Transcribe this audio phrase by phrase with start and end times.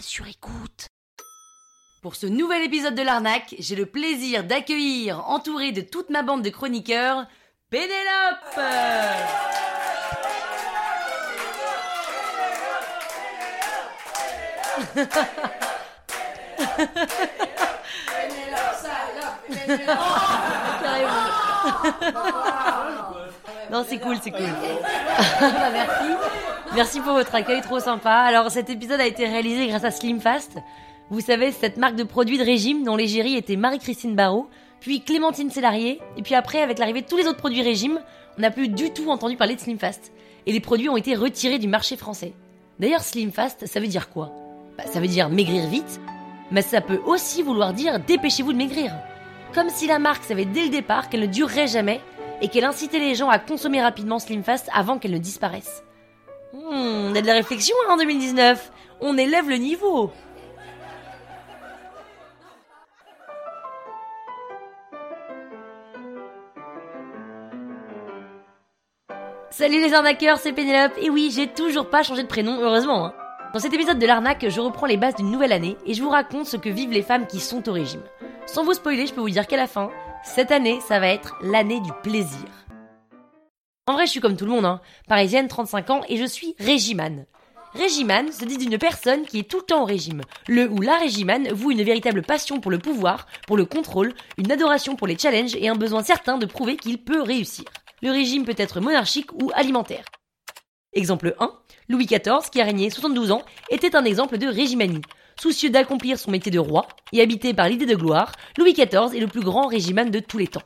[0.00, 0.86] sur écoute.
[2.02, 6.42] Pour ce nouvel épisode de l'arnaque, j'ai le plaisir d'accueillir, entouré de toute ma bande
[6.42, 7.26] de chroniqueurs,
[7.68, 8.58] Pénélope
[23.70, 24.42] Non, c'est cool, c'est cool.
[25.40, 26.12] Bah, merci.
[26.74, 28.10] Merci pour votre accueil, trop sympa.
[28.10, 30.56] Alors, cet épisode a été réalisé grâce à Slim Fast.
[31.10, 34.48] Vous savez, cette marque de produits de régime dont l'égérie était Marie-Christine Barrault,
[34.80, 38.00] puis Clémentine Célarier, et puis après, avec l'arrivée de tous les autres produits régime,
[38.38, 40.12] on n'a plus du tout entendu parler de Slim Fast.
[40.46, 42.32] Et les produits ont été retirés du marché français.
[42.78, 44.32] D'ailleurs, Slim Fast, ça veut dire quoi?
[44.78, 46.00] Bah, Ça veut dire maigrir vite,
[46.50, 48.94] mais ça peut aussi vouloir dire dépêchez-vous de maigrir.
[49.54, 52.00] Comme si la marque savait dès le départ qu'elle ne durerait jamais
[52.40, 55.84] et qu'elle incitait les gens à consommer rapidement Slim Fast avant qu'elle ne disparaisse.
[56.52, 58.72] Hmm, on a de la réflexion hein, en 2019.
[59.00, 60.12] On élève le niveau.
[69.50, 70.92] Salut les arnaqueurs, c'est Pénélope.
[71.00, 73.06] Et oui, j'ai toujours pas changé de prénom, heureusement.
[73.06, 73.14] Hein.
[73.52, 76.08] Dans cet épisode de l'arnaque, je reprends les bases d'une nouvelle année et je vous
[76.08, 78.02] raconte ce que vivent les femmes qui sont au régime.
[78.46, 79.90] Sans vous spoiler, je peux vous dire qu'à la fin,
[80.24, 82.48] cette année, ça va être l'année du plaisir.
[83.88, 84.80] En vrai, je suis comme tout le monde, hein.
[85.08, 87.26] parisienne, 35 ans, et je suis régimane.
[87.74, 90.22] Régimane se dit d'une personne qui est tout le temps au régime.
[90.46, 94.52] Le ou la régimane voue une véritable passion pour le pouvoir, pour le contrôle, une
[94.52, 97.64] adoration pour les challenges et un besoin certain de prouver qu'il peut réussir.
[98.02, 100.04] Le régime peut être monarchique ou alimentaire.
[100.92, 101.50] Exemple 1.
[101.88, 105.02] Louis XIV, qui a régné 72 ans, était un exemple de régimanie.
[105.40, 109.20] Soucieux d'accomplir son métier de roi et habité par l'idée de gloire, Louis XIV est
[109.20, 110.62] le plus grand régimane de tous les temps.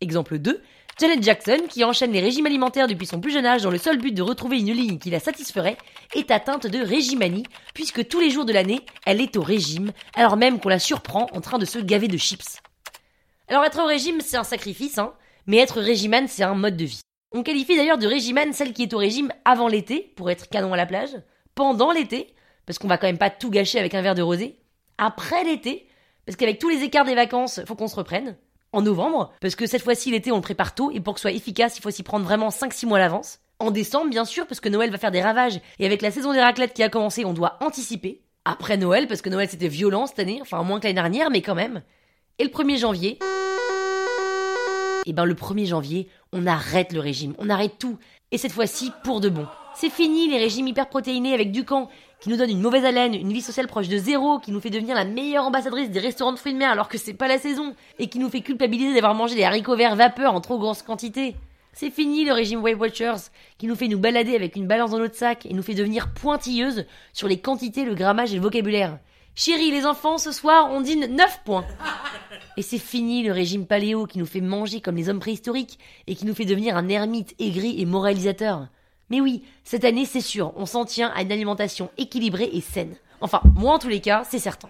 [0.00, 0.60] Exemple 2.
[0.98, 3.98] Janet Jackson, qui enchaîne les régimes alimentaires depuis son plus jeune âge dans le seul
[3.98, 5.76] but de retrouver une ligne qui la satisferait,
[6.14, 7.42] est atteinte de régimanie,
[7.74, 11.26] puisque tous les jours de l'année, elle est au régime, alors même qu'on la surprend
[11.32, 12.60] en train de se gaver de chips.
[13.48, 15.12] Alors être au régime, c'est un sacrifice, hein,
[15.46, 17.02] mais être régimane, c'est un mode de vie.
[17.30, 20.72] On qualifie d'ailleurs de régimane celle qui est au régime avant l'été, pour être canon
[20.72, 21.10] à la plage,
[21.54, 22.34] pendant l'été,
[22.64, 24.58] parce qu'on va quand même pas tout gâcher avec un verre de rosé,
[24.96, 25.88] après l'été,
[26.24, 28.38] parce qu'avec tous les écarts des vacances, faut qu'on se reprenne,
[28.76, 31.22] en novembre, parce que cette fois-ci l'été on le prépare tôt, et pour que ce
[31.22, 33.40] soit efficace, il faut s'y prendre vraiment 5-6 mois à l'avance.
[33.58, 36.32] En décembre, bien sûr, parce que Noël va faire des ravages, et avec la saison
[36.32, 38.20] des raclettes qui a commencé, on doit anticiper.
[38.44, 41.40] Après Noël, parce que Noël c'était violent cette année, enfin moins que l'année dernière, mais
[41.40, 41.82] quand même.
[42.38, 43.18] Et le 1er janvier,
[45.06, 47.96] et eh ben le 1er janvier, on arrête le régime, on arrête tout.
[48.32, 49.46] Et cette fois-ci, pour de bon.
[49.76, 51.88] C'est fini les régimes hyperprotéinés avec du camp,
[52.20, 54.70] qui nous donne une mauvaise haleine, une vie sociale proche de zéro, qui nous fait
[54.70, 57.38] devenir la meilleure ambassadrice des restaurants de fruits de mer alors que c'est pas la
[57.38, 60.82] saison, et qui nous fait culpabiliser d'avoir mangé des haricots verts vapeur en trop grosse
[60.82, 61.36] quantité.
[61.72, 64.98] C'est fini le régime Weight Watchers, qui nous fait nous balader avec une balance dans
[64.98, 68.98] notre sac et nous fait devenir pointilleuse sur les quantités, le grammage et le vocabulaire.
[69.34, 71.66] Chérie, les enfants, ce soir, on dîne 9 points.
[72.56, 76.14] Et c'est fini le régime paléo qui nous fait manger comme les hommes préhistoriques et
[76.14, 78.68] qui nous fait devenir un ermite aigri et moralisateur.
[79.10, 82.96] Mais oui, cette année, c'est sûr, on s'en tient à une alimentation équilibrée et saine.
[83.20, 84.68] Enfin, moi en tous les cas, c'est certain.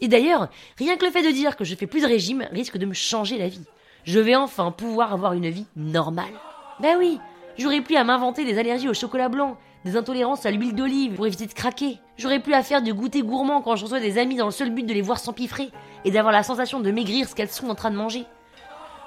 [0.00, 2.76] Et d'ailleurs, rien que le fait de dire que je fais plus de régime risque
[2.76, 3.64] de me changer la vie.
[4.04, 6.32] Je vais enfin pouvoir avoir une vie normale.
[6.80, 7.18] Ben oui,
[7.58, 11.26] j'aurai plus à m'inventer des allergies au chocolat blanc, des intolérances à l'huile d'olive pour
[11.26, 11.98] éviter de craquer.
[12.16, 14.70] J'aurais plus à faire du goûter gourmand quand je reçois des amis dans le seul
[14.70, 15.70] but de les voir s'empiffrer
[16.04, 18.24] et d'avoir la sensation de maigrir ce qu'elles sont en train de manger.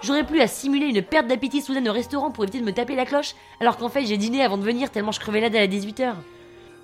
[0.04, 2.96] J'aurais plus à simuler une perte d'appétit soudaine au restaurant pour éviter de me taper
[2.96, 5.60] la cloche alors qu'en fait j'ai dîné avant de venir tellement je crevais là dès
[5.60, 6.14] à 18h.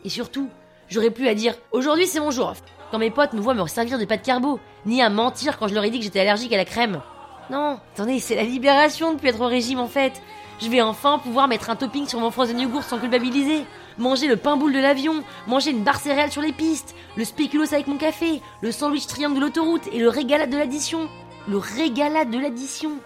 [0.06, 0.50] Et surtout,
[0.88, 2.54] j'aurais plus à dire aujourd'hui c'est mon jour
[2.92, 5.74] quand mes potes me voient me servir de pâte carbo, ni à mentir quand je
[5.74, 7.02] leur ai dit que j'étais allergique à la crème.
[7.50, 10.22] Non, attendez, c'est la libération de plus être au régime en fait.
[10.62, 13.66] Je vais enfin pouvoir mettre un topping sur mon frozen yogurt sans culpabiliser.
[13.98, 17.74] Manger le pain boule de l'avion, manger une barre céréale sur les pistes, le spéculoos
[17.74, 21.10] avec mon café, le sandwich triangle de l'autoroute et le régalade de l'addition.
[21.50, 22.98] Le régalade de l'addition.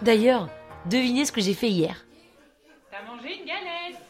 [0.00, 0.48] D'ailleurs,
[0.86, 2.06] devinez ce que j'ai fait hier.
[2.90, 4.00] T'as mangé une galette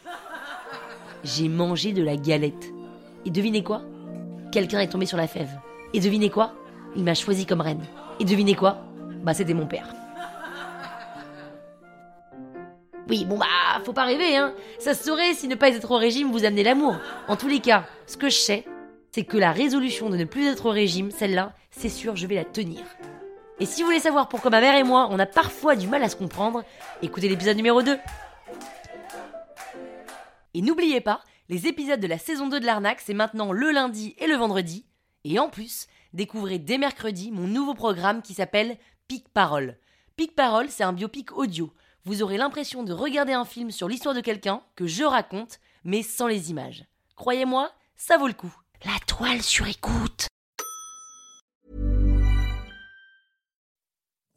[1.23, 2.71] J'ai mangé de la galette.
[3.25, 3.81] Et devinez quoi?
[4.53, 5.49] Quelqu'un est tombé sur la fève.
[5.93, 6.53] Et devinez quoi?
[6.95, 7.83] Il m'a choisi comme reine.
[8.21, 8.85] Et devinez quoi?
[9.21, 9.93] Bah c'était mon père.
[13.09, 13.45] Oui, bon bah,
[13.83, 14.53] faut pas rêver, hein.
[14.77, 16.95] Ça se saurait si ne pas être au régime vous amenez l'amour.
[17.27, 18.65] En tous les cas, ce que je sais,
[19.11, 22.35] c'est que la résolution de ne plus être au régime, celle-là, c'est sûr, je vais
[22.35, 22.81] la tenir.
[23.59, 26.03] Et si vous voulez savoir pourquoi ma mère et moi, on a parfois du mal
[26.03, 26.63] à se comprendre,
[27.01, 27.97] écoutez l'épisode numéro 2.
[30.53, 34.15] Et n'oubliez pas, les épisodes de la saison 2 de l'arnaque, c'est maintenant le lundi
[34.17, 34.85] et le vendredi.
[35.25, 38.77] Et en plus, découvrez dès mercredi mon nouveau programme qui s'appelle
[39.07, 39.77] Pic Parole.
[40.15, 41.73] Pic Parole, c'est un biopic audio
[42.05, 46.01] vous aurez l'impression de regarder un film sur l'histoire de quelqu'un que je raconte, mais
[46.01, 46.85] sans les images.
[47.15, 48.53] Croyez-moi, ça vaut le coup.
[48.83, 50.28] étoiles sur écoute.